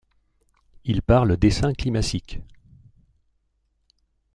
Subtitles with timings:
[0.83, 2.39] Il parle d'essaim climacique.